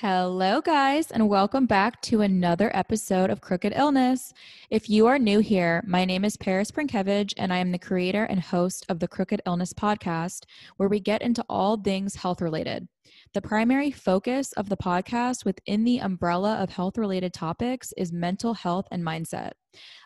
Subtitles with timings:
[0.00, 4.34] Hello, guys, and welcome back to another episode of Crooked Illness.
[4.68, 8.24] If you are new here, my name is Paris Prinkevich, and I am the creator
[8.24, 10.44] and host of the Crooked Illness podcast,
[10.76, 12.88] where we get into all things health related.
[13.34, 18.54] The primary focus of the podcast within the umbrella of health related topics is mental
[18.54, 19.52] health and mindset.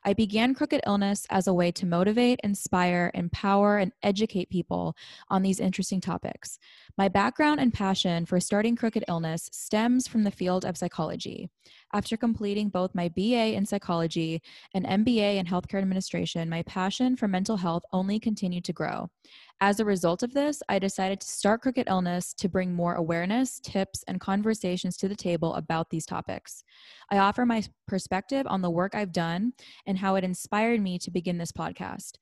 [0.04, 4.96] I began Crooked Illness as a way to motivate, inspire, empower, and educate people
[5.28, 6.58] on these interesting topics.
[6.98, 11.50] My background and passion for starting Crooked Illness stems from the field of psychology.
[11.92, 14.42] After completing both my BA in psychology
[14.74, 19.10] and MBA in healthcare administration, my passion for mental health only continued to grow.
[19.62, 23.60] As a result of this, I decided to start Crooked Illness to bring more awareness,
[23.60, 26.64] tips, and conversations to the table about these topics.
[27.10, 29.52] I offer my perspective on the work I've done
[29.86, 32.12] and how it inspired me to begin this podcast.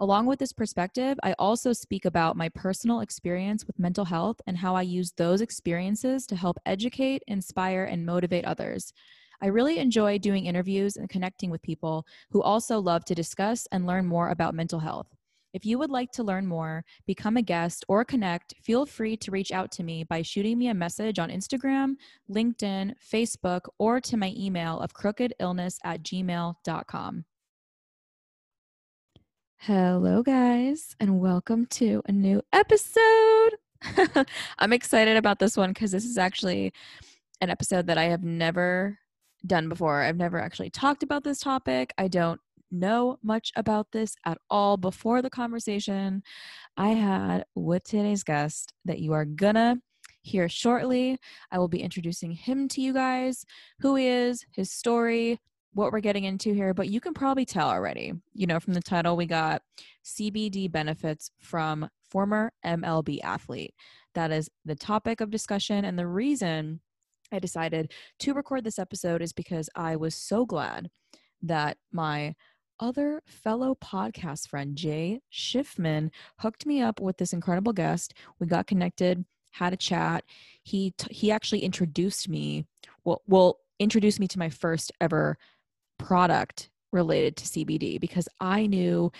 [0.00, 4.58] Along with this perspective, I also speak about my personal experience with mental health and
[4.58, 8.92] how I use those experiences to help educate, inspire, and motivate others.
[9.40, 13.86] I really enjoy doing interviews and connecting with people who also love to discuss and
[13.86, 15.06] learn more about mental health.
[15.54, 19.30] If you would like to learn more, become a guest, or connect, feel free to
[19.30, 21.94] reach out to me by shooting me a message on Instagram,
[22.30, 27.24] LinkedIn, Facebook, or to my email of crookedillness at gmail.com.
[29.60, 33.50] Hello, guys, and welcome to a new episode.
[34.58, 36.74] I'm excited about this one because this is actually
[37.40, 38.98] an episode that I have never
[39.46, 40.02] done before.
[40.02, 41.94] I've never actually talked about this topic.
[41.96, 42.40] I don't
[42.70, 46.22] know much about this at all before the conversation
[46.76, 49.78] I had with today's guest that you are gonna
[50.22, 51.18] hear shortly.
[51.50, 53.44] I will be introducing him to you guys,
[53.80, 55.40] who he is, his story,
[55.72, 58.12] what we're getting into here, but you can probably tell already.
[58.34, 59.62] You know, from the title, we got
[60.04, 63.74] CBD benefits from former MLB athlete.
[64.14, 65.84] That is the topic of discussion.
[65.84, 66.80] And the reason
[67.30, 70.90] I decided to record this episode is because I was so glad
[71.42, 72.34] that my
[72.80, 78.14] other fellow podcast friend, Jay Schiffman, hooked me up with this incredible guest.
[78.38, 80.24] We got connected, had a chat.
[80.62, 82.66] He t- he actually introduced me.
[83.04, 85.38] Well, well, introduced me to my first ever
[85.98, 89.12] product related to CBD because I knew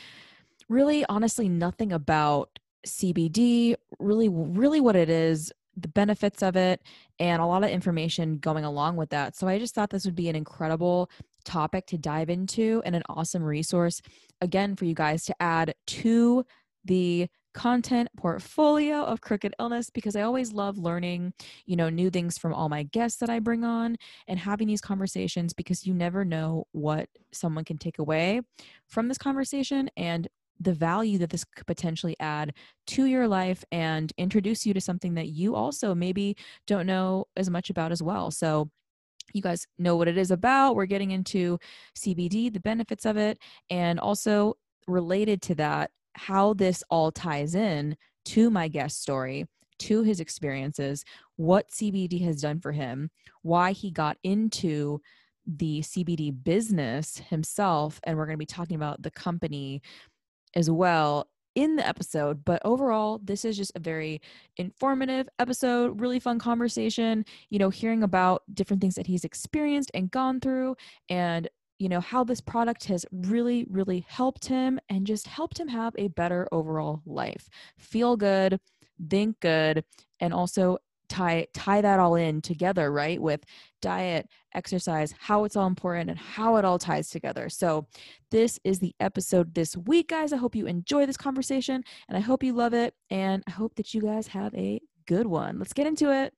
[0.68, 6.82] really honestly nothing about CBD, really really what it is, the benefits of it
[7.18, 9.36] and a lot of information going along with that.
[9.36, 11.10] So I just thought this would be an incredible
[11.48, 14.03] topic to dive into and an awesome resource
[14.41, 16.44] again for you guys to add to
[16.84, 21.32] the content portfolio of crooked illness because i always love learning
[21.64, 23.97] you know new things from all my guests that i bring on
[24.28, 28.41] and having these conversations because you never know what someone can take away
[28.86, 30.28] from this conversation and
[30.60, 32.53] the value that this could potentially add
[32.86, 36.36] to your life and introduce you to something that you also maybe
[36.66, 38.30] don't know as much about as well.
[38.30, 38.69] So
[39.33, 40.77] you guys know what it is about.
[40.77, 41.59] We're getting into
[41.97, 43.39] CBD, the benefits of it,
[43.71, 44.55] and also
[44.87, 47.97] related to that, how this all ties in
[48.27, 49.47] to my guest story,
[49.78, 51.05] to his experiences,
[51.37, 53.11] what CBD has done for him,
[53.43, 55.00] why he got into
[55.47, 58.00] the CBD business himself.
[58.05, 59.83] And we're going to be talking about the company
[60.55, 62.44] as well in the episode.
[62.44, 64.22] But overall, this is just a very
[64.58, 70.08] informative episode, really fun conversation, you know, hearing about different things that he's experienced and
[70.08, 70.76] gone through
[71.08, 71.48] and
[71.80, 75.94] you know how this product has really really helped him and just helped him have
[75.97, 77.48] a better overall life
[77.78, 78.58] feel good
[79.08, 79.84] think good
[80.18, 83.44] and also tie tie that all in together right with
[83.80, 87.48] diet exercise how it's all important and how it all ties together.
[87.48, 87.86] So
[88.30, 90.32] this is the episode this week guys.
[90.32, 93.74] I hope you enjoy this conversation and i hope you love it and i hope
[93.76, 95.58] that you guys have a good one.
[95.58, 96.34] Let's get into it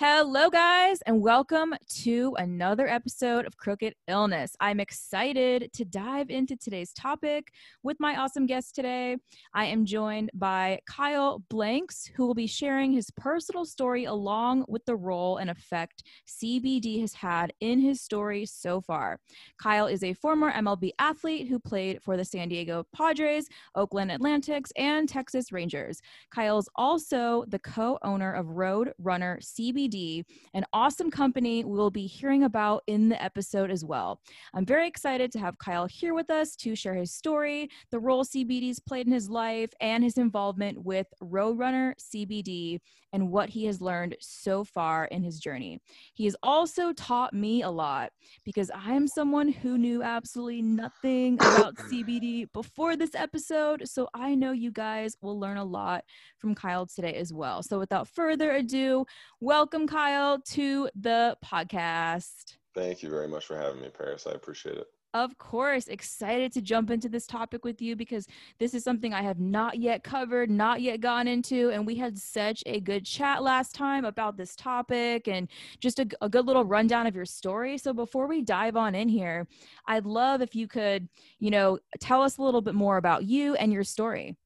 [0.00, 4.54] Hello, guys, and welcome to another episode of Crooked Illness.
[4.60, 7.48] I'm excited to dive into today's topic
[7.82, 9.16] with my awesome guest today.
[9.54, 14.84] I am joined by Kyle Blanks, who will be sharing his personal story along with
[14.84, 19.18] the role and effect CBD has had in his story so far.
[19.60, 24.70] Kyle is a former MLB athlete who played for the San Diego Padres, Oakland Athletics,
[24.76, 26.00] and Texas Rangers.
[26.32, 32.06] Kyle is also the co owner of Road Runner CBD an awesome company we'll be
[32.06, 34.20] hearing about in the episode as well.
[34.54, 38.24] I'm very excited to have Kyle here with us to share his story, the role
[38.24, 42.80] CBD's played in his life, and his involvement with Roadrunner CBD
[43.12, 45.80] and what he has learned so far in his journey.
[46.14, 48.10] He has also taught me a lot
[48.44, 53.88] because I am someone who knew absolutely nothing about CBD before this episode.
[53.88, 56.04] So I know you guys will learn a lot
[56.38, 57.62] from Kyle today as well.
[57.62, 59.06] So without further ado,
[59.40, 62.56] welcome welcome Kyle to the podcast.
[62.74, 64.26] Thank you very much for having me, Paris.
[64.26, 64.88] I appreciate it.
[65.14, 68.26] Of course, excited to jump into this topic with you because
[68.58, 71.70] this is something I have not yet covered, not yet gone into.
[71.70, 75.46] And we had such a good chat last time about this topic and
[75.78, 77.78] just a, a good little rundown of your story.
[77.78, 79.46] So before we dive on in here,
[79.86, 81.08] I'd love if you could,
[81.38, 84.36] you know, tell us a little bit more about you and your story.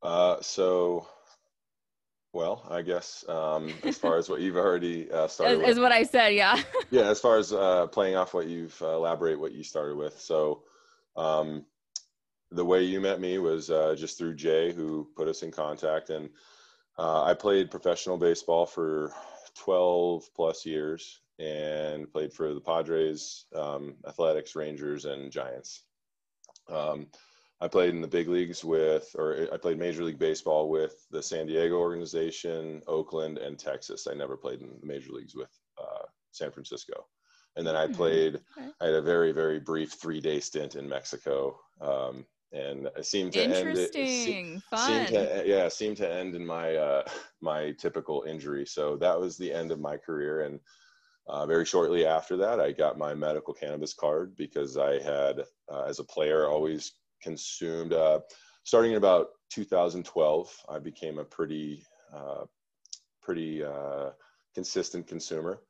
[0.00, 1.08] Uh, so
[2.32, 6.02] well, I guess um, as far as what you've already uh, started, is, what I
[6.02, 6.34] said.
[6.34, 6.60] Yeah.
[6.90, 10.18] yeah, as far as uh, playing off what you've uh, elaborate what you started with.
[10.20, 10.62] So,
[11.16, 11.64] um,
[12.50, 16.10] the way you met me was uh, just through Jay, who put us in contact,
[16.10, 16.30] and
[16.98, 19.12] uh, I played professional baseball for
[19.56, 25.84] 12 plus years and played for the Padres, um, Athletics, Rangers, and Giants.
[26.68, 27.06] Um,
[27.60, 31.22] I played in the big leagues with, or I played Major League Baseball with the
[31.22, 34.06] San Diego organization, Oakland, and Texas.
[34.06, 35.50] I never played in the major leagues with
[35.80, 37.06] uh, San Francisco.
[37.56, 38.70] And then I hmm, played, okay.
[38.80, 41.58] I had a very, very brief three day stint in Mexico.
[41.80, 45.06] Um, and it seemed to end it, it fun.
[45.06, 47.02] To, yeah, seemed to end in my, uh,
[47.40, 48.66] my typical injury.
[48.66, 50.42] So that was the end of my career.
[50.42, 50.60] And
[51.26, 55.40] uh, very shortly after that, I got my medical cannabis card because I had,
[55.70, 56.92] uh, as a player, always
[57.22, 57.92] consumed.
[57.92, 58.20] Uh,
[58.64, 61.82] starting in about 2012, I became a pretty,
[62.14, 62.44] uh,
[63.22, 64.10] pretty uh,
[64.54, 65.60] consistent consumer.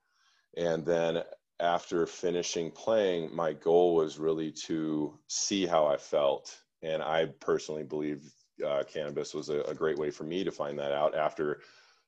[0.57, 1.23] And then
[1.61, 6.57] after finishing playing, my goal was really to see how I felt.
[6.83, 8.23] And I personally believe
[8.65, 11.61] uh, cannabis was a, a, great way for me to find that out after,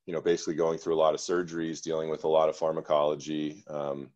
[0.06, 3.62] you know, basically going through a lot of surgeries, dealing with a lot of pharmacology,
[3.68, 4.10] um,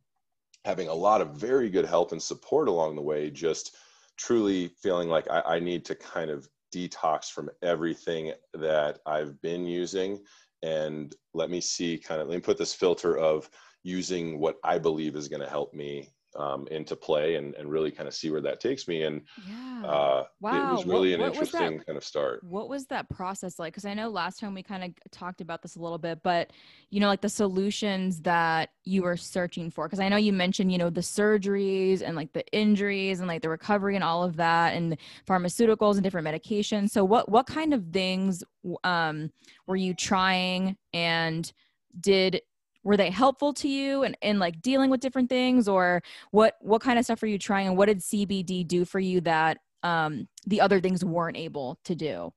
[0.65, 3.77] having a lot of very good help and support along the way, just
[4.17, 9.67] truly feeling like I, I need to kind of detox from everything that I've been
[9.67, 10.21] using.
[10.63, 13.49] And let me see kind of let me put this filter of
[13.83, 17.91] using what I believe is going to help me um, into play and, and really
[17.91, 19.03] kind of see where that takes me.
[19.03, 19.83] And yeah.
[19.85, 20.71] uh, wow.
[20.71, 22.43] it was really what, an what interesting kind of start.
[22.45, 23.73] What was that process like?
[23.73, 26.53] Because I know last time we kind of talked about this a little bit, but
[26.91, 29.87] you know, like the solutions that you were searching for.
[29.87, 33.43] Because I know you mentioned, you know, the surgeries and like the injuries and like
[33.43, 34.97] the recovery and all of that, and
[35.27, 36.91] pharmaceuticals and different medications.
[36.91, 38.43] So what what kind of things
[38.83, 39.31] um,
[39.67, 41.53] were you trying and
[42.01, 42.41] did
[42.85, 45.67] were they helpful to you and in, in like dealing with different things?
[45.67, 49.01] Or what what kind of stuff are you trying and what did cbd do for
[49.01, 52.33] you that um, the other things weren't able to do?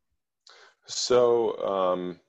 [0.85, 2.19] So um,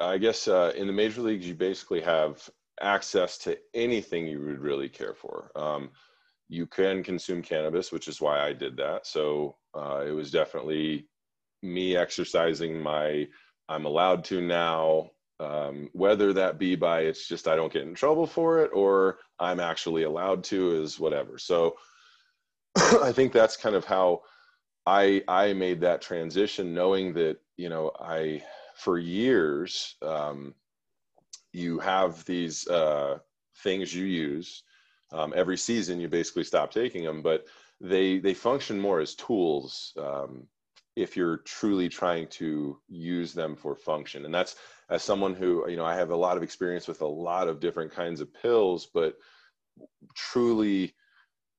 [0.00, 2.48] i guess uh, in the major leagues you basically have
[2.80, 5.50] access to anything you would really care for.
[5.54, 5.90] Um,
[6.48, 9.06] you can consume cannabis which is why i did that.
[9.06, 11.08] So uh, it was definitely
[11.62, 13.26] me exercising my
[13.68, 15.10] i'm allowed to now
[15.42, 19.18] um, whether that be by it's just I don't get in trouble for it or
[19.38, 21.36] I'm actually allowed to is whatever.
[21.38, 21.76] So
[22.76, 24.22] I think that's kind of how
[24.86, 28.42] I I made that transition, knowing that you know I
[28.76, 30.54] for years um,
[31.52, 33.18] you have these uh,
[33.58, 34.62] things you use
[35.12, 36.00] um, every season.
[36.00, 37.46] You basically stop taking them, but
[37.80, 40.46] they they function more as tools um,
[40.96, 44.56] if you're truly trying to use them for function, and that's
[44.92, 47.60] as someone who you know i have a lot of experience with a lot of
[47.60, 49.14] different kinds of pills but
[50.14, 50.94] truly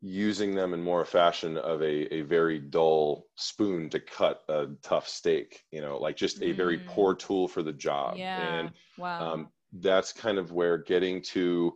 [0.01, 4.67] using them in more a fashion of a, a very dull spoon to cut a
[4.81, 6.85] tough steak you know like just a very mm.
[6.87, 8.59] poor tool for the job yeah.
[8.59, 9.33] and wow.
[9.33, 9.49] um,
[9.79, 11.73] that's kind of where getting to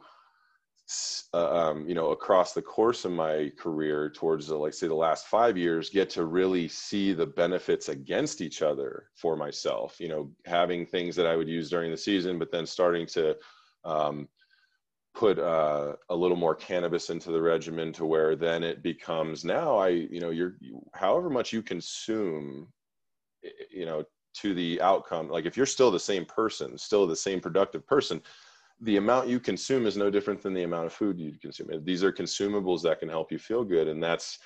[1.33, 5.27] um, you know across the course of my career towards the, like say the last
[5.27, 10.31] five years get to really see the benefits against each other for myself you know
[10.45, 13.35] having things that i would use during the season but then starting to
[13.83, 14.29] um,
[15.13, 19.77] put uh, a little more cannabis into the regimen to where then it becomes now
[19.77, 20.55] i you know you're
[20.93, 22.65] however much you consume
[23.69, 27.41] you know to the outcome like if you're still the same person still the same
[27.41, 28.21] productive person
[28.81, 31.69] the amount you consume is no different than the amount of food you consume.
[31.83, 33.87] These are consumables that can help you feel good.
[33.87, 34.39] And that's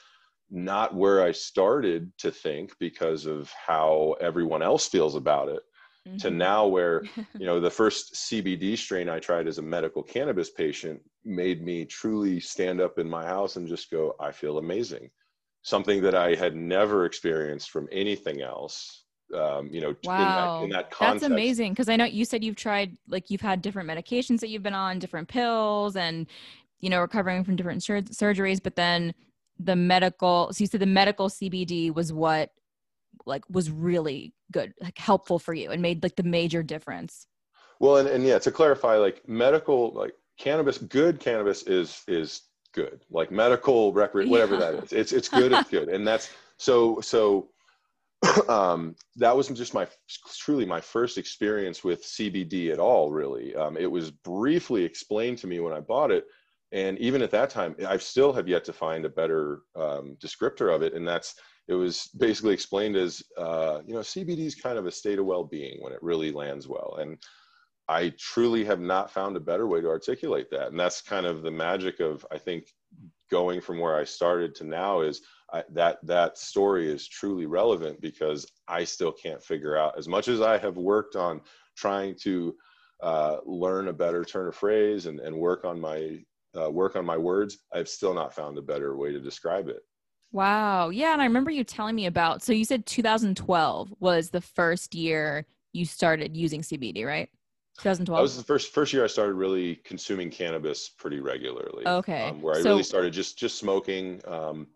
[0.50, 5.62] not where I started to think because of how everyone else feels about it.
[6.08, 6.18] Mm-hmm.
[6.18, 7.04] To now, where
[7.40, 11.86] you know the first CBD strain I tried as a medical cannabis patient made me
[11.86, 15.12] truly stand up in my house and just go, I feel amazing.
[15.62, 19.01] Something that I had never experienced from anything else
[19.34, 20.18] um, you know, wow.
[20.18, 21.22] in, that, in that context.
[21.22, 21.76] That's amazing.
[21.76, 24.74] Cause I know you said you've tried, like you've had different medications that you've been
[24.74, 26.28] on, different pills and,
[26.80, 29.14] you know, recovering from different sur- surgeries, but then
[29.60, 32.52] the medical, so you said the medical CBD was what
[33.26, 37.28] like was really good, like helpful for you and made like the major difference.
[37.80, 43.02] Well, and, and yeah, to clarify, like medical, like cannabis, good cannabis is is good.
[43.10, 44.72] Like medical record, whatever yeah.
[44.72, 45.52] that is, it's it's good.
[45.52, 47.50] it's good, and that's so so.
[48.50, 49.88] um, that was just my
[50.40, 53.12] truly my first experience with CBD at all.
[53.12, 56.26] Really, um, it was briefly explained to me when I bought it,
[56.72, 60.74] and even at that time, I still have yet to find a better um, descriptor
[60.74, 61.36] of it, and that's
[61.68, 65.26] it was basically explained as uh, you know CBD is kind of a state of
[65.26, 67.18] well-being when it really lands well, and
[67.92, 70.68] I truly have not found a better way to articulate that.
[70.68, 72.68] And that's kind of the magic of, I think,
[73.30, 75.22] going from where I started to now is
[75.54, 80.28] I, that that story is truly relevant because I still can't figure out as much
[80.28, 81.42] as I have worked on
[81.76, 82.56] trying to
[83.02, 86.20] uh, learn a better turn of phrase and, and work on my
[86.60, 87.60] uh, work on my words.
[87.74, 89.82] I've still not found a better way to describe it.
[90.32, 90.90] Wow.
[90.90, 91.14] Yeah.
[91.14, 95.46] And I remember you telling me about, so you said 2012 was the first year
[95.74, 97.30] you started using CBD, right?
[97.78, 98.18] 2012.
[98.18, 101.86] That was the first first year I started really consuming cannabis pretty regularly.
[101.86, 102.30] Okay.
[102.30, 104.22] Um, where I so, really started just just smoking.
[104.28, 104.68] Um,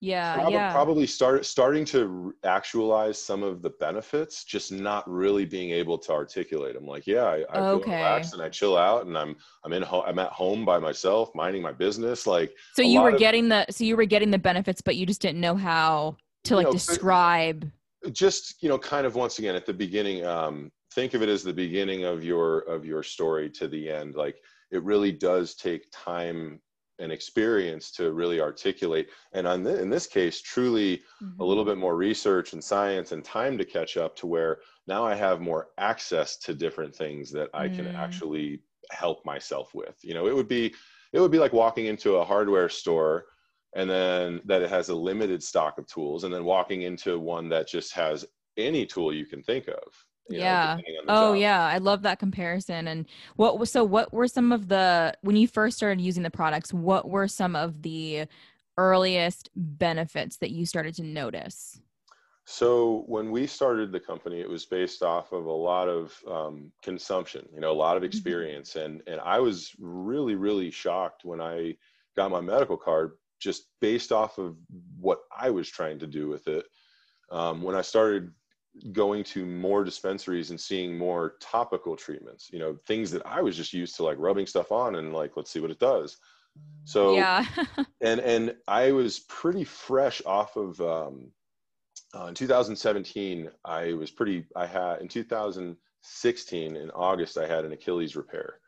[0.00, 0.72] yeah, probably, yeah.
[0.72, 6.12] Probably start starting to actualize some of the benefits, just not really being able to
[6.12, 6.86] articulate them.
[6.86, 7.96] Like, yeah, I, I okay.
[7.96, 10.04] relaxed and I chill out, and I'm I'm in home.
[10.06, 12.28] I'm at home by myself, minding my business.
[12.28, 15.04] Like, so you were of, getting the so you were getting the benefits, but you
[15.04, 17.68] just didn't know how to like know, describe.
[18.12, 20.24] Just you know, kind of once again at the beginning.
[20.24, 24.14] Um, think of it as the beginning of your of your story to the end
[24.14, 24.36] like
[24.70, 26.60] it really does take time
[26.98, 31.40] and experience to really articulate and on in this case truly mm-hmm.
[31.40, 35.04] a little bit more research and science and time to catch up to where now
[35.04, 37.76] i have more access to different things that i mm.
[37.76, 40.74] can actually help myself with you know it would be
[41.12, 43.26] it would be like walking into a hardware store
[43.76, 47.48] and then that it has a limited stock of tools and then walking into one
[47.48, 48.24] that just has
[48.56, 49.82] any tool you can think of
[50.28, 50.78] yeah.
[51.08, 51.40] oh job.
[51.40, 51.66] yeah.
[51.66, 52.88] I love that comparison.
[52.88, 53.06] And
[53.36, 56.72] what was so what were some of the when you first started using the products
[56.72, 58.26] what were some of the
[58.76, 61.80] earliest benefits that you started to notice?
[62.44, 66.72] So when we started the company it was based off of a lot of um,
[66.82, 68.08] consumption you know a lot of mm-hmm.
[68.08, 68.76] experience.
[68.76, 71.74] And and i was really really shocked when i
[72.16, 74.56] got my medical card just based off of
[74.98, 76.66] what i was trying to do with it.
[77.30, 78.32] Um, when i started
[78.92, 83.56] going to more dispensaries and seeing more topical treatments you know things that i was
[83.56, 86.18] just used to like rubbing stuff on and like let's see what it does.
[86.84, 87.44] So yeah.
[88.00, 91.30] and and i was pretty fresh off of um
[92.14, 97.72] uh, in 2017 i was pretty i had in 2016 in august i had an
[97.72, 98.60] achilles repair.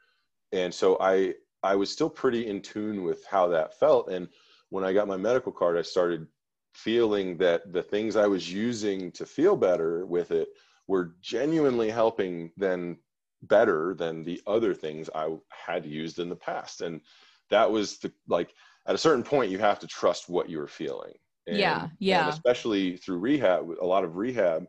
[0.53, 4.11] And so i i was still pretty in tune with how that felt.
[4.11, 4.29] And
[4.69, 6.27] when i got my medical card i started
[6.75, 10.49] feeling that the things I was using to feel better with it
[10.87, 12.99] were genuinely helping then
[13.43, 16.81] better than the other things I had used in the past.
[16.81, 17.01] And
[17.49, 18.55] that was the like
[18.87, 21.15] at a certain point you have to trust what you're feeling.
[21.47, 21.89] And, yeah.
[21.99, 22.29] Yeah.
[22.29, 24.67] especially through rehab, a lot of rehab,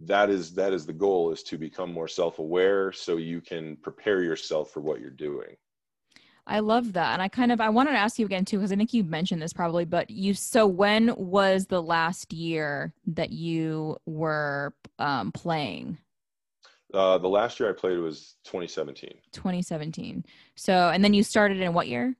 [0.00, 4.22] that is that is the goal is to become more self-aware so you can prepare
[4.22, 5.56] yourself for what you're doing.
[6.46, 7.14] I love that.
[7.14, 9.02] And I kind of I wanted to ask you again too, because I think you
[9.04, 15.32] mentioned this probably, but you so when was the last year that you were um,
[15.32, 15.98] playing?
[16.92, 19.10] Uh, the last year I played was 2017.
[19.32, 20.24] 2017.
[20.54, 22.14] So and then you started in what year?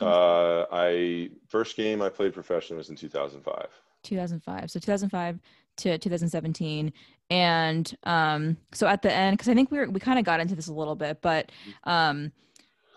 [0.00, 3.68] Uh, I first game I played professionally was in 2005.
[4.02, 4.70] 2005.
[4.70, 5.38] So 2005
[5.74, 6.92] to 2017
[7.30, 10.38] and um so at the end because i think we were we kind of got
[10.38, 11.50] into this a little bit but
[11.84, 12.30] um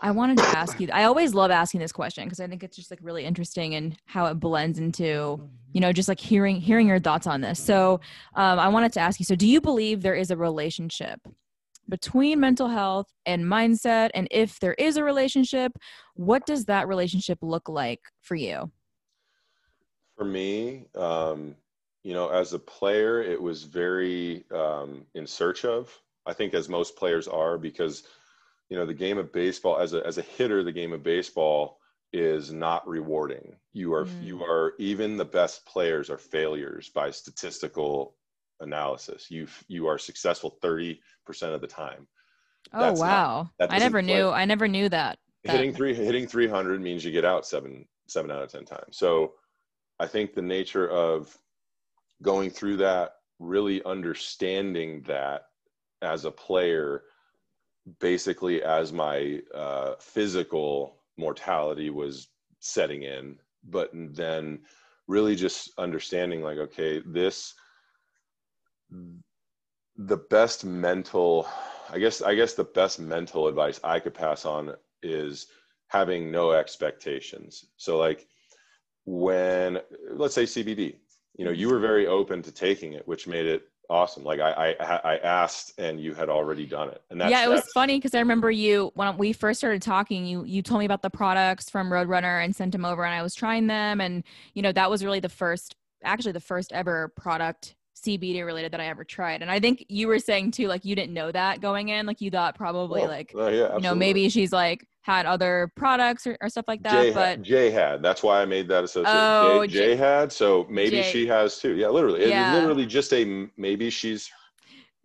[0.02, 0.90] I wanted to ask you.
[0.92, 3.96] I always love asking this question because I think it's just like really interesting and
[4.06, 7.60] how it blends into, you know, just like hearing hearing your thoughts on this.
[7.60, 8.02] So,
[8.36, 9.26] um, I wanted to ask you.
[9.26, 11.20] So, do you believe there is a relationship
[11.88, 14.10] between mental health and mindset?
[14.14, 15.72] And if there is a relationship,
[16.16, 18.72] what does that relationship look like for you?
[20.18, 21.56] For me, um,
[22.04, 25.92] you know, as a player, it was very um, in search of.
[26.26, 28.04] I think as most players are because
[28.70, 31.80] you know the game of baseball as a as a hitter the game of baseball
[32.14, 33.56] is not rewarding.
[33.74, 34.24] You are mm.
[34.24, 38.16] you are even the best players are failures by statistical
[38.62, 39.30] analysis.
[39.30, 40.98] You you are successful 30%
[41.44, 42.08] of the time.
[42.74, 43.50] Oh That's wow.
[43.60, 47.26] not, i never knew i never knew that hitting three hitting 300 means you get
[47.26, 48.98] out seven seven out of ten times.
[48.98, 49.34] So
[50.00, 51.38] i think the nature of
[52.22, 55.44] going through that really understanding that
[56.02, 57.04] as a player
[58.00, 62.28] basically as my uh, physical mortality was
[62.60, 64.60] setting in but then
[65.08, 67.54] really just understanding like okay this
[69.98, 71.48] the best mental
[71.90, 74.74] i guess i guess the best mental advice i could pass on
[75.04, 75.48] is
[75.88, 77.66] having no expectations.
[77.78, 78.28] So like
[79.06, 79.80] when
[80.12, 80.96] let's say cbd
[81.38, 84.24] you know you were very open to taking it which made it awesome.
[84.24, 87.02] Like i i, I asked and you had already done it.
[87.10, 90.26] And that's, yeah it was funny because i remember you when we first started talking
[90.26, 93.22] you you told me about the products from roadrunner and sent them over and i
[93.22, 94.24] was trying them and
[94.54, 98.80] you know that was really the first actually the first ever product CBD related that
[98.80, 99.42] I ever tried.
[99.42, 102.22] And I think you were saying too, like you didn't know that going in, like
[102.22, 106.28] you thought probably oh, like, uh, yeah, you know, maybe she's like had other products
[106.28, 107.04] or, or stuff like that.
[107.04, 109.18] Jay but Jay had, that's why I made that association.
[109.18, 111.12] Oh, Jay, Jay, Jay had, so maybe Jay.
[111.12, 111.76] she has too.
[111.76, 112.28] Yeah, literally.
[112.28, 112.54] Yeah.
[112.54, 114.30] It's literally just a, maybe she's,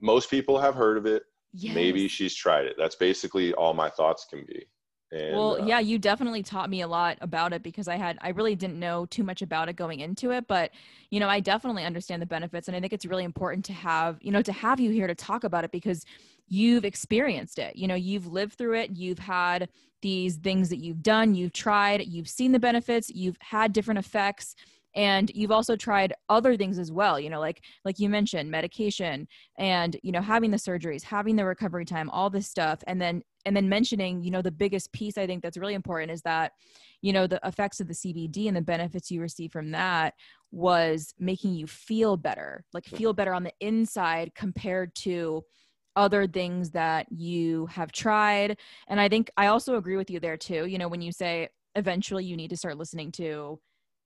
[0.01, 1.23] most people have heard of it.
[1.53, 1.75] Yes.
[1.75, 2.77] Maybe she's tried it.
[2.79, 4.67] That's basically all my thoughts can be.
[5.13, 8.19] And, well, uh, yeah, you definitely taught me a lot about it because I had
[8.21, 10.71] I really didn't know too much about it going into it, but
[11.11, 14.19] you know, I definitely understand the benefits and I think it's really important to have,
[14.21, 16.05] you know, to have you here to talk about it because
[16.49, 17.77] you've experienced it.
[17.77, 19.69] You know, you've lived through it, you've had
[20.03, 24.55] these things that you've done, you've tried, you've seen the benefits, you've had different effects
[24.95, 29.27] and you've also tried other things as well you know like like you mentioned medication
[29.59, 32.83] and you know having the surgeries having the recovery time all this stuff.
[32.87, 36.13] And then and then mentioning you know the biggest piece i think that's really important
[36.13, 36.53] is that
[37.01, 40.15] you know the effects of the cbd and the benefits you receive from that
[40.51, 45.43] was making you feel better like feel better on the inside compared to
[45.97, 48.57] other things that you have tried.
[48.89, 51.49] And i think i also agree with you there too you know when you say
[51.77, 53.59] eventually you need to start listening to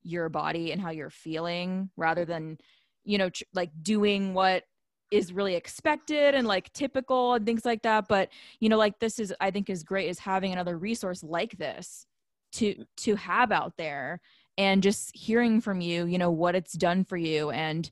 [0.04, 2.58] your body and how you're feeling rather than
[3.04, 4.64] you know tr- like doing what
[5.10, 8.06] is really expected and like typical and things like that.
[8.08, 8.30] But
[8.60, 12.06] you know like this is i think is great is having another resource like this
[12.52, 14.20] to to have out there
[14.56, 17.90] and just hearing from you you know what it's done for you and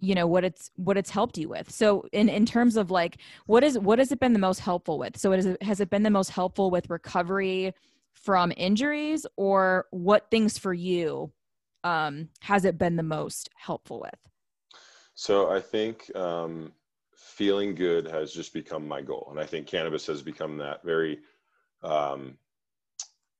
[0.00, 1.70] you know what it's what it's helped you with.
[1.70, 4.98] So in in terms of like what is what has it been the most helpful
[4.98, 5.16] with?
[5.16, 7.74] So it is has it been the most helpful with recovery
[8.12, 11.32] from injuries or what things for you
[11.84, 14.28] um has it been the most helpful with
[15.18, 16.70] so I think um,
[17.16, 21.18] feeling good has just become my goal, and I think cannabis has become that very,
[21.82, 22.38] um,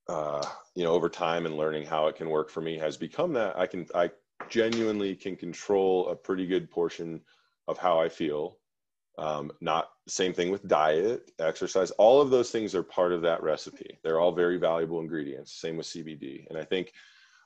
[0.08, 3.32] uh, you know, over time and learning how it can work for me has become
[3.34, 4.10] that I can I
[4.48, 7.20] genuinely can control a pretty good portion
[7.68, 8.58] of how I feel.
[9.16, 11.92] Um, not same thing with diet, exercise.
[11.92, 14.00] All of those things are part of that recipe.
[14.02, 15.52] They're all very valuable ingredients.
[15.52, 16.92] Same with CBD, and I think,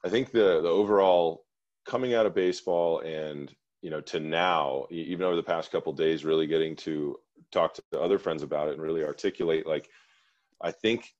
[0.05, 1.45] I think the the overall
[1.85, 6.25] coming out of baseball and you know to now even over the past couple days
[6.25, 7.19] really getting to
[7.51, 9.89] talk to other friends about it and really articulate like
[10.63, 11.13] i think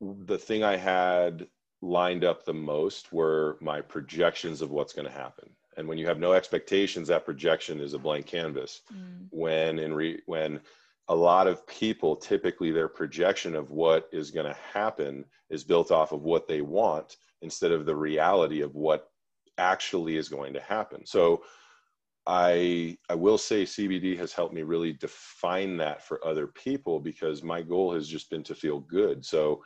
[0.00, 1.46] the thing i had
[1.82, 6.06] lined up the most were my projections of what's going to happen and when you
[6.06, 9.26] have no expectations that projection is a blank canvas mm.
[9.30, 10.60] when in re, when
[11.08, 15.90] a lot of people typically their projection of what is going to happen is built
[15.90, 19.10] off of what they want instead of the reality of what
[19.56, 21.06] actually is going to happen.
[21.06, 21.42] So
[22.26, 27.42] I I will say CBD has helped me really define that for other people because
[27.42, 29.24] my goal has just been to feel good.
[29.24, 29.64] So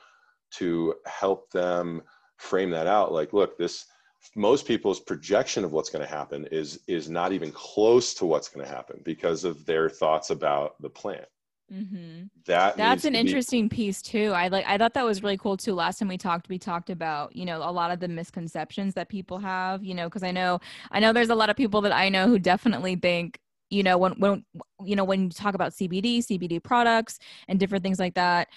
[0.52, 2.02] to help them
[2.36, 3.86] frame that out like look this
[4.34, 8.48] most people's projection of what's going to happen is is not even close to what's
[8.48, 11.26] going to happen because of their thoughts about the plant
[11.72, 12.24] Mm-hmm.
[12.46, 14.32] That that's an interesting be- piece too.
[14.34, 15.74] I like I thought that was really cool too.
[15.74, 19.08] Last time we talked, we talked about you know a lot of the misconceptions that
[19.08, 19.82] people have.
[19.82, 22.26] You know, because I know I know there's a lot of people that I know
[22.26, 23.38] who definitely think
[23.70, 24.44] you know when when
[24.84, 28.48] you know when you talk about CBD, CBD products, and different things like that.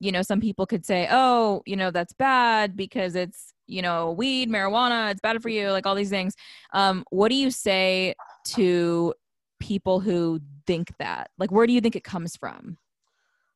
[0.00, 4.12] You know, some people could say, oh, you know, that's bad because it's you know
[4.12, 6.34] weed, marijuana, it's bad for you, like all these things.
[6.72, 8.14] Um, what do you say
[8.48, 9.14] to
[9.60, 11.30] people who think that?
[11.38, 12.78] Like, where do you think it comes from?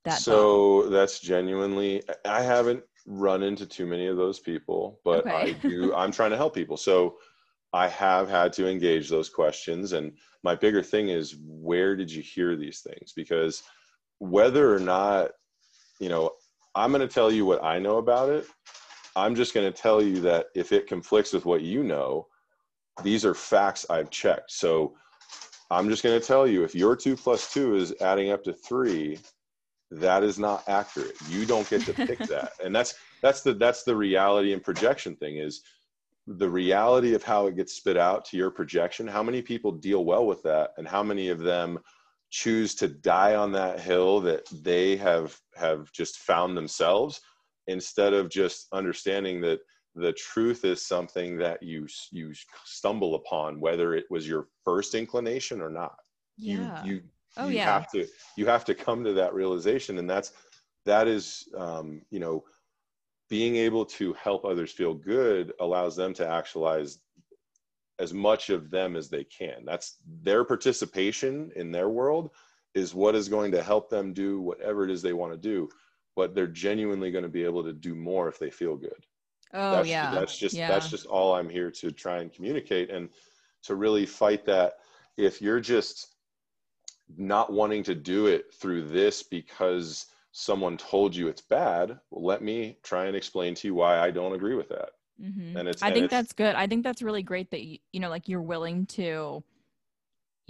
[0.05, 0.91] That so thought?
[0.91, 5.33] that's genuinely, I haven't run into too many of those people, but okay.
[5.33, 6.77] I do, I'm trying to help people.
[6.77, 7.17] So
[7.73, 9.93] I have had to engage those questions.
[9.93, 13.13] And my bigger thing is, where did you hear these things?
[13.15, 13.63] Because
[14.19, 15.31] whether or not,
[16.01, 16.33] you know,
[16.75, 18.47] I'm going to tell you what I know about it.
[19.17, 22.27] I'm just going to tell you that if it conflicts with what you know,
[23.03, 24.53] these are facts I've checked.
[24.53, 24.95] So
[25.71, 28.53] I'm just going to tell you if your two plus two is adding up to
[28.53, 29.19] three,
[29.91, 31.17] that is not accurate.
[31.29, 32.53] You don't get to pick that.
[32.63, 35.63] And that's that's the that's the reality and projection thing is
[36.27, 39.07] the reality of how it gets spit out to your projection.
[39.07, 41.79] How many people deal well with that, and how many of them
[42.31, 47.21] choose to die on that hill that they have have just found themselves
[47.67, 49.61] instead of just understanding that
[49.95, 52.33] the truth is something that you you
[52.65, 55.97] stumble upon whether it was your first inclination or not
[56.37, 56.85] Yeah.
[56.85, 57.03] you you
[57.37, 57.65] Oh, you yeah.
[57.65, 60.33] have to you have to come to that realization and that's
[60.85, 62.43] that is um, you know
[63.31, 66.99] being able to help others feel good allows them to actualize
[67.99, 72.31] as much of them as they can that's their participation in their world
[72.75, 75.69] is what is going to help them do whatever it is they want to do
[76.17, 79.07] but they're genuinely going to be able to do more if they feel good
[79.55, 80.11] Oh that's, yeah.
[80.15, 80.69] that's just yeah.
[80.69, 83.09] that's just all i'm here to try and communicate and
[83.63, 84.75] to really fight that
[85.17, 86.15] if you're just
[87.17, 92.43] not wanting to do it through this because someone told you it's bad well, let
[92.43, 94.91] me try and explain to you why i don't agree with that
[95.23, 95.57] Mhm.
[95.59, 96.55] and it's I and think it's- that's good.
[96.57, 99.45] I think that's really great that you, you know, like you're willing to,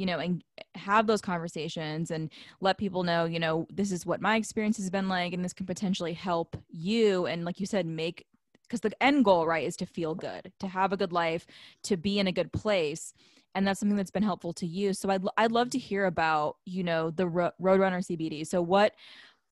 [0.03, 0.43] you know, and
[0.75, 2.29] have those conversations and
[2.61, 5.53] let people know, you know, this is what my experience has been like, and this
[5.53, 7.27] can potentially help you.
[7.27, 8.27] And like you said, make
[8.65, 11.47] because the end goal, right, is to feel good, to have a good life,
[11.85, 13.15] to be in a good place.
[13.55, 14.93] And that's something that's been helpful to you.
[14.93, 18.45] So I'd, I'd love to hear about, you know, the Ro- Roadrunner CBD.
[18.45, 18.95] So what,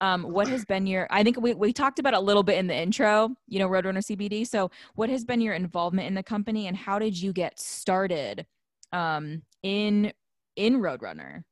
[0.01, 2.67] um, what has been your, I think we, we talked about a little bit in
[2.67, 4.49] the intro, you know, Roadrunner CBD.
[4.49, 8.47] So what has been your involvement in the company and how did you get started,
[8.93, 10.13] um, in,
[10.61, 11.43] in Roadrunner?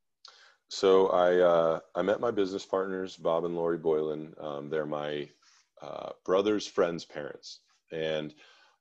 [0.68, 4.34] So I uh, I met my business partners, Bob and Lori Boylan.
[4.38, 5.28] Um, they're my
[5.80, 7.60] uh, brother's friend's parents.
[7.90, 8.34] And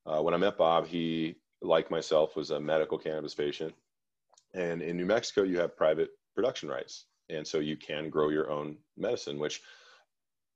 [0.06, 3.74] uh, when I met Bob, he, like myself, was a medical cannabis patient.
[4.54, 8.52] And in New Mexico, you have private production rights, and so you can grow your
[8.52, 9.40] own medicine.
[9.40, 9.62] Which,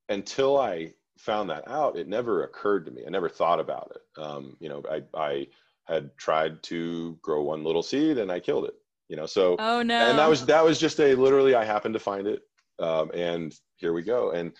[0.09, 3.03] until I found that out, it never occurred to me.
[3.07, 4.21] I never thought about it.
[4.21, 5.47] Um, you know, I I
[5.85, 8.75] had tried to grow one little seed and I killed it.
[9.11, 10.09] You know, so Oh no.
[10.09, 12.43] and that was that was just a literally i happened to find it
[12.79, 14.31] um, and here we go.
[14.31, 14.53] And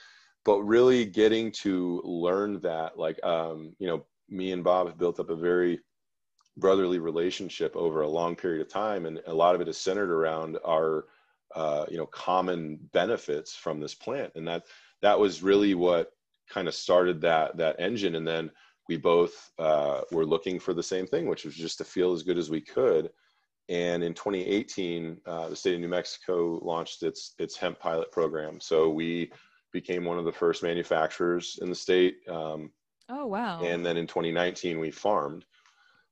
[0.43, 5.21] but really getting to learn that like um, you know me and bob have built
[5.21, 5.79] up a very
[6.57, 10.11] brotherly relationship over a long period of time and a lot of it is centered
[10.11, 11.05] around our
[11.55, 14.33] uh, you know common benefits from this plant.
[14.35, 14.63] And that
[15.01, 16.11] that was really what
[16.49, 18.15] kind of started that that engine.
[18.15, 18.51] And then
[18.89, 22.23] we both uh, were looking for the same thing which was just to feel as
[22.23, 23.11] good as we could
[23.71, 28.59] and in 2018, uh, the state of New Mexico launched its its hemp pilot program.
[28.59, 29.31] So we
[29.71, 32.17] became one of the first manufacturers in the state.
[32.27, 32.71] Um,
[33.09, 33.61] oh wow.
[33.63, 35.45] and then in 2019, we farmed.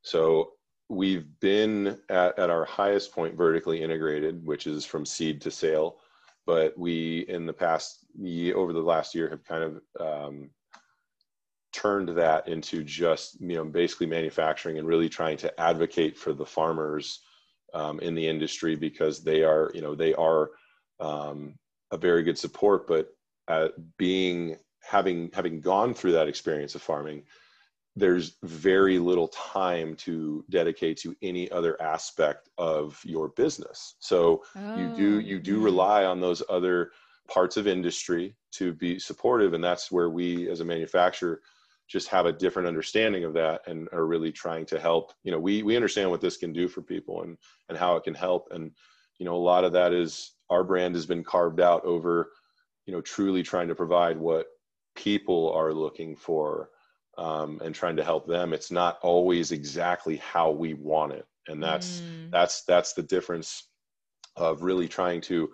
[0.04, 0.54] So
[0.88, 5.98] we've been at, at our highest point vertically integrated, which is from seed to sale.
[6.46, 10.50] But we, in the past year, over the last year, have kind of um,
[11.74, 16.46] turned that into just you know basically manufacturing and really trying to advocate for the
[16.46, 17.20] farmers
[17.74, 20.52] um, in the industry because they are you know they are
[21.00, 21.56] um,
[21.92, 23.10] a very good support but
[23.48, 27.24] uh, being having having gone through that experience of farming
[27.96, 33.96] there's very little time to dedicate to any other aspect of your business.
[34.00, 36.92] So you do Oh, you do rely on those other
[37.30, 41.42] parts of industry to be supportive and that's where we as a manufacturer
[41.90, 45.12] just have a different understanding of that and are really trying to help.
[45.24, 48.04] You know we we understand what this can do for people and and how it
[48.04, 48.50] can help.
[48.52, 48.72] And
[49.18, 52.32] you know a lot of that is our brand has been carved out over
[52.86, 54.48] you know truly trying to provide what
[54.96, 56.70] people are looking for
[57.18, 58.54] um, and trying to help them.
[58.54, 61.26] It's not always exactly how we want it.
[61.48, 62.32] And that's Mm.
[62.32, 63.70] that's that's the difference
[64.36, 65.52] of really trying to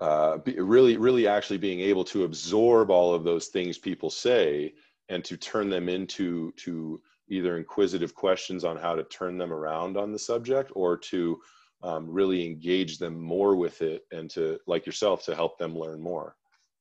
[0.00, 4.72] uh, be, really really actually being able to absorb all of those things people say
[5.08, 9.96] and to turn them into to either inquisitive questions on how to turn them around
[9.96, 11.40] on the subject or to
[11.82, 16.00] um, really engage them more with it and to like yourself to help them learn
[16.00, 16.36] more.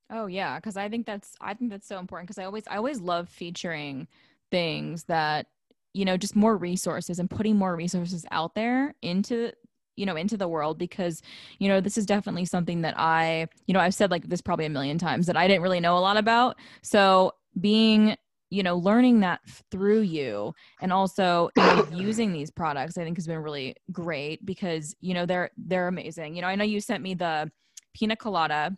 [0.09, 2.77] Oh yeah, because I think that's I think that's so important because I always I
[2.77, 4.07] always love featuring
[4.51, 5.47] things that
[5.93, 9.51] you know just more resources and putting more resources out there into
[9.97, 11.21] you know into the world because
[11.59, 14.65] you know this is definitely something that I you know I've said like this probably
[14.65, 16.57] a million times that I didn't really know a lot about.
[16.81, 18.15] So being
[18.49, 19.41] you know learning that
[19.71, 24.45] through you and also you know using these products I think has been really great
[24.45, 26.35] because you know they're they're amazing.
[26.35, 27.51] You know I know you sent me the
[27.93, 28.77] pina colada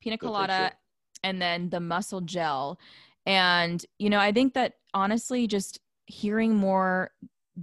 [0.00, 0.72] pina colada
[1.22, 2.78] and then the muscle gel.
[3.24, 7.12] And you know i think that honestly just hearing more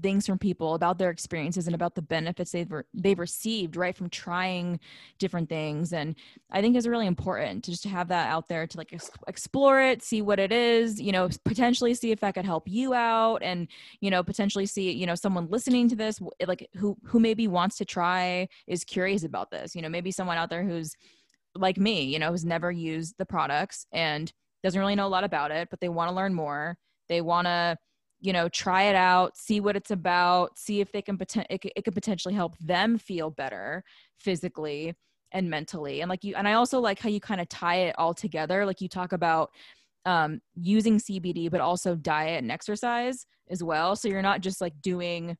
[0.01, 3.95] things from people about their experiences and about the benefits they've re- they've received right
[3.95, 4.79] from trying
[5.17, 6.15] different things and
[6.51, 9.81] i think is really important to just have that out there to like ex- explore
[9.81, 13.41] it see what it is you know potentially see if that could help you out
[13.41, 13.67] and
[13.99, 17.77] you know potentially see you know someone listening to this like who who maybe wants
[17.77, 20.95] to try is curious about this you know maybe someone out there who's
[21.55, 24.31] like me, you know, who's never used the products and
[24.63, 26.77] doesn't really know a lot about it, but they want to learn more.
[27.07, 27.77] They want to,
[28.21, 31.61] you know try it out see what it's about see if they can poten- it,
[31.75, 33.83] it could potentially help them feel better
[34.17, 34.93] physically
[35.31, 36.01] and mentally.
[36.01, 38.65] And like you and i also like how you kind of tie it all together
[38.65, 39.51] like you talk about
[40.05, 43.95] um, using cbd but also diet and exercise as well.
[43.95, 45.37] So you're not just like doing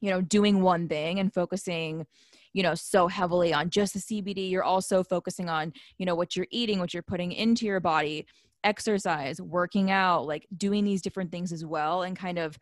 [0.00, 2.06] you know doing one thing and focusing
[2.52, 6.36] you know so heavily on just the cbd you're also focusing on you know what
[6.36, 8.26] you're eating what you're putting into your body
[8.64, 12.58] exercise working out like doing these different things as well and kind of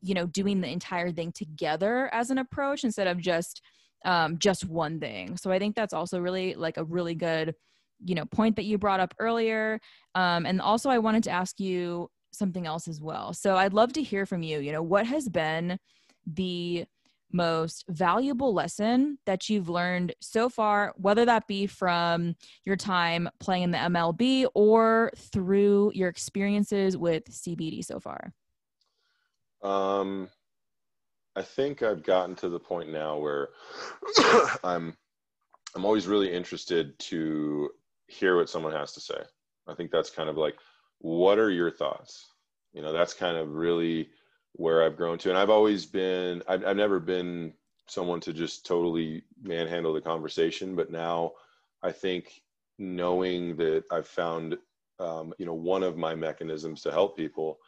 [0.00, 3.60] you know doing the entire thing together as an approach instead of just
[4.06, 5.36] um, just one thing.
[5.36, 7.54] So i think that's also really like a really good
[8.02, 9.78] you know point that you brought up earlier.
[10.14, 13.34] Um, and also i wanted to ask you something else as well.
[13.34, 15.78] So i'd love to hear from you you know what has been
[16.26, 16.86] the
[17.32, 23.64] most valuable lesson that you've learned so far, whether that be from your time playing
[23.64, 28.32] in the MLB or through your experiences with CBD so far?
[29.62, 30.28] Um,
[31.36, 33.50] I think I've gotten to the point now where
[34.64, 34.96] I'm
[35.74, 37.70] I'm always really interested to
[38.08, 39.20] hear what someone has to say.
[39.68, 40.56] I think that's kind of like,
[40.98, 42.26] what are your thoughts?
[42.72, 44.10] You know, that's kind of really
[44.52, 45.30] where I've grown to.
[45.30, 47.52] And I've always been, I've, I've never been
[47.86, 51.32] someone to just totally manhandle the conversation, but now
[51.82, 52.42] I think
[52.78, 54.56] knowing that I've found,
[54.98, 57.58] um, you know, one of my mechanisms to help people,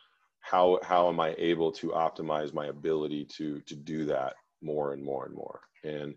[0.40, 5.03] how how am I able to optimize my ability to to do that more and
[5.03, 5.61] more and more?
[5.85, 6.14] And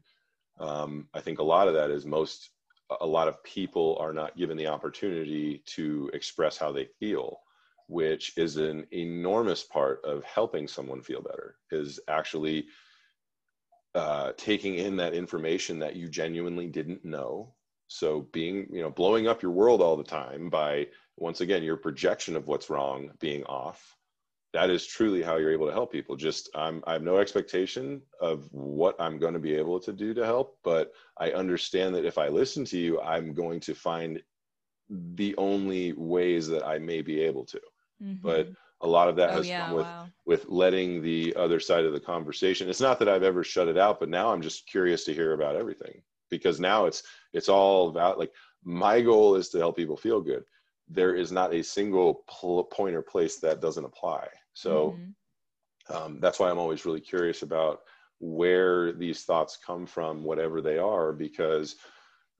[0.60, 2.50] um, I think a lot of that is most
[3.02, 7.40] a lot of people are not given the opportunity to express how they feel
[7.88, 12.66] which is an enormous part of helping someone feel better is actually
[13.94, 17.54] uh, taking in that information that you genuinely didn't know.
[17.88, 21.78] So being you know blowing up your world all the time by once again your
[21.78, 23.96] projection of what's wrong being off
[24.56, 26.16] that is truly how you're able to help people.
[26.16, 30.14] Just I'm, i have no expectation of what i'm going to be able to do
[30.14, 34.22] to help but i understand that if i listen to you i'm going to find
[35.16, 37.60] the only ways that i may be able to
[38.02, 38.16] mm-hmm.
[38.22, 38.50] but
[38.82, 40.08] a lot of that oh, has yeah, come with wow.
[40.26, 43.78] with letting the other side of the conversation it's not that i've ever shut it
[43.78, 47.04] out but now i'm just curious to hear about everything because now it's
[47.34, 48.32] it's all about like
[48.64, 50.44] my goal is to help people feel good
[50.88, 55.96] there is not a single pl- point or place that doesn't apply so mm-hmm.
[55.96, 57.82] um, that's why i'm always really curious about
[58.20, 61.76] where these thoughts come from whatever they are because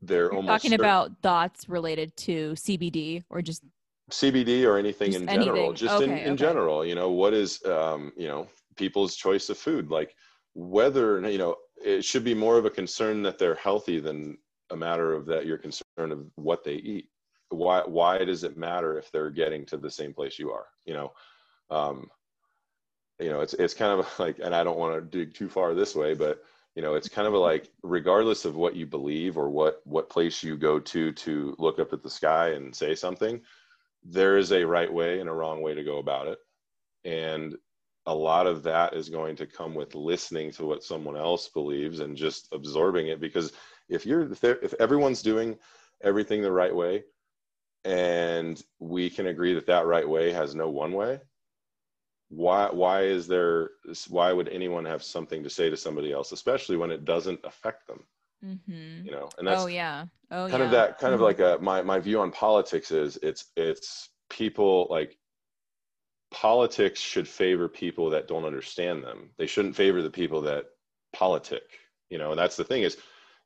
[0.02, 3.64] they're You're almost talking certain- about thoughts related to cbd or just
[4.12, 5.46] CBD or anything just in anything.
[5.48, 6.36] general, just okay, in, in okay.
[6.36, 10.16] general, you know, what is, um, you know, people's choice of food, like
[10.54, 14.38] whether, you know, it should be more of a concern that they're healthy than
[14.72, 17.10] a matter of that you're concerned of what they eat.
[17.50, 20.66] Why, why does it matter if they're getting to the same place you are?
[20.86, 21.12] You know,
[21.70, 22.10] um,
[23.20, 25.74] you know, it's, it's kind of like, and I don't want to dig too far
[25.74, 26.44] this way, but
[26.76, 30.10] you know, it's kind of a like, regardless of what you believe or what, what
[30.10, 33.42] place you go to, to look up at the sky and say something,
[34.06, 36.38] there is a right way and a wrong way to go about it.
[37.04, 37.56] And
[38.06, 42.00] a lot of that is going to come with listening to what someone else believes
[42.00, 43.52] and just absorbing it because
[43.90, 45.58] if you're if, if everyone's doing
[46.04, 47.04] everything the right way
[47.84, 51.20] and we can agree that that right way has no one way
[52.30, 53.72] why why is there
[54.10, 57.88] why would anyone have something to say to somebody else especially when it doesn't affect
[57.88, 58.04] them
[58.46, 59.06] Mm-hmm.
[59.06, 60.66] You know, and that's oh yeah, oh kind yeah.
[60.66, 61.16] of that kind mm-hmm.
[61.16, 65.18] of like a my my view on politics is it's it's people like
[66.32, 69.30] politics should favor people that don't understand them.
[69.38, 70.66] They shouldn't favor the people that
[71.14, 71.64] politic.
[72.10, 72.98] You know, and that's the thing is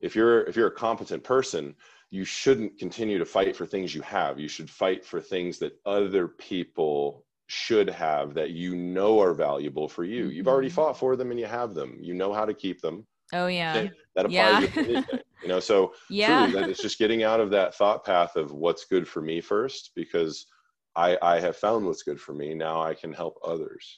[0.01, 1.75] if you're if you're a competent person,
[2.11, 4.39] you shouldn't continue to fight for things you have.
[4.39, 9.87] You should fight for things that other people should have that you know are valuable
[9.87, 10.27] for you.
[10.27, 10.75] You've already mm-hmm.
[10.75, 11.97] fought for them and you have them.
[11.99, 13.07] You know how to keep them.
[13.33, 13.87] Oh yeah.
[14.15, 14.59] That, applies yeah.
[14.59, 15.19] to anything.
[15.41, 16.47] You know, so yeah.
[16.47, 19.41] truly that it's just getting out of that thought path of what's good for me
[19.41, 20.47] first because
[20.95, 22.53] I I have found what's good for me.
[22.53, 23.97] Now I can help others.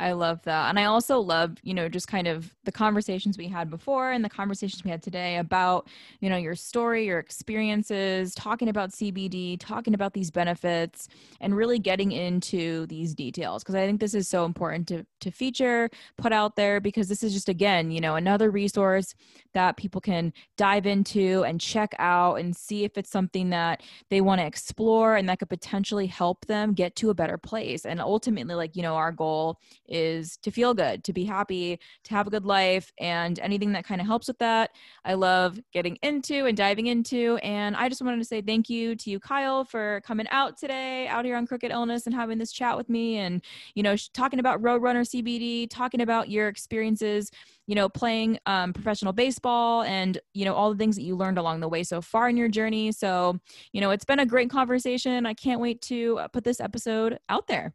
[0.00, 0.70] I love that.
[0.70, 4.24] And I also love, you know, just kind of the conversations we had before and
[4.24, 5.88] the conversations we had today about,
[6.20, 11.08] you know, your story, your experiences, talking about CBD, talking about these benefits,
[11.42, 13.62] and really getting into these details.
[13.62, 17.22] Because I think this is so important to, to feature, put out there, because this
[17.22, 19.14] is just, again, you know, another resource
[19.52, 24.22] that people can dive into and check out and see if it's something that they
[24.22, 27.84] want to explore and that could potentially help them get to a better place.
[27.84, 29.58] And ultimately, like, you know, our goal
[29.90, 33.84] is to feel good, to be happy, to have a good life, and anything that
[33.84, 34.70] kind of helps with that.
[35.04, 37.38] I love getting into and diving into.
[37.42, 41.06] And I just wanted to say thank you to you, Kyle, for coming out today,
[41.08, 43.42] out here on Crooked Illness, and having this chat with me, and
[43.74, 47.30] you know, talking about Roadrunner CBD, talking about your experiences
[47.70, 51.38] you know, playing um, professional baseball and, you know, all the things that you learned
[51.38, 52.90] along the way so far in your journey.
[52.90, 53.38] So,
[53.72, 55.24] you know, it's been a great conversation.
[55.24, 57.72] I can't wait to uh, put this episode out there.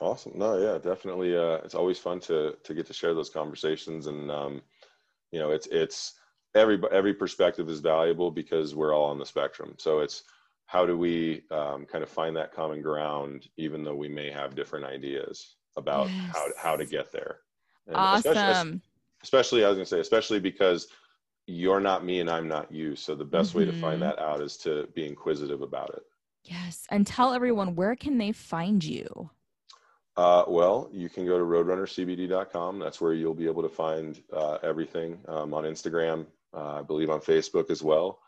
[0.00, 0.32] Awesome.
[0.34, 1.36] No, yeah, definitely.
[1.36, 4.62] Uh, it's always fun to, to get to share those conversations and, um,
[5.30, 6.14] you know, it's, it's
[6.54, 9.74] every, every perspective is valuable because we're all on the spectrum.
[9.78, 10.24] So it's,
[10.66, 14.54] how do we um, kind of find that common ground, even though we may have
[14.54, 16.30] different ideas about yes.
[16.32, 17.38] how, how to get there?
[17.86, 18.82] And awesome
[19.22, 20.88] especially i was going to say especially because
[21.46, 23.60] you're not me and i'm not you so the best mm-hmm.
[23.60, 24.16] way to find mm-hmm.
[24.16, 26.02] that out is to be inquisitive about it
[26.44, 29.30] yes and tell everyone where can they find you
[30.16, 34.58] uh, well you can go to roadrunnercbd.com that's where you'll be able to find uh,
[34.62, 38.18] everything um, on instagram uh, i believe on facebook as well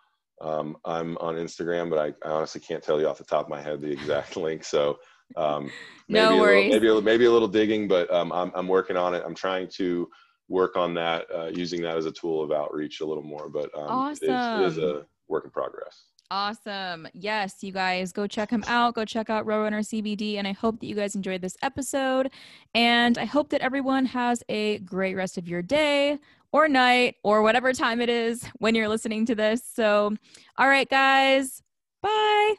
[0.40, 3.50] um, i'm on instagram but I, I, honestly can't tell you off the top of
[3.50, 4.98] my head the exact link so
[5.36, 5.70] um,
[6.08, 6.30] maybe no.
[6.30, 9.22] A little, maybe, a, maybe a little digging but um, I'm, I'm working on it
[9.26, 10.08] i'm trying to
[10.52, 13.48] work on that, uh, using that as a tool of outreach a little more.
[13.48, 14.28] But um, awesome.
[14.28, 16.04] it, is, it is a work in progress.
[16.32, 17.06] Awesome.
[17.12, 18.94] Yes, you guys go check him out.
[18.94, 20.36] Go check out Roadrunner CBD.
[20.38, 22.30] And I hope that you guys enjoyed this episode.
[22.74, 26.18] And I hope that everyone has a great rest of your day
[26.50, 29.62] or night or whatever time it is when you're listening to this.
[29.74, 30.16] So,
[30.56, 31.62] all right, guys.
[32.00, 32.54] Bye.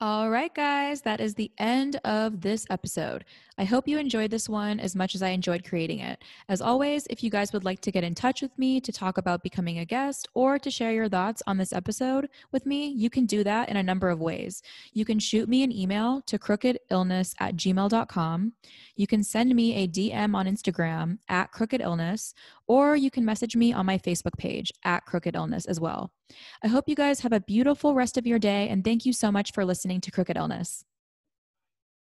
[0.00, 3.24] All right, guys, that is the end of this episode.
[3.58, 6.24] I hope you enjoyed this one as much as I enjoyed creating it.
[6.48, 9.18] As always, if you guys would like to get in touch with me to talk
[9.18, 13.10] about becoming a guest or to share your thoughts on this episode with me, you
[13.10, 14.62] can do that in a number of ways.
[14.92, 18.52] You can shoot me an email to crookedillness at gmail.com.
[18.96, 22.34] You can send me a DM on Instagram at crookedillness,
[22.66, 26.12] or you can message me on my Facebook page at Crooked Illness as well.
[26.62, 29.30] I hope you guys have a beautiful rest of your day, and thank you so
[29.30, 30.84] much for listening to Crooked Illness.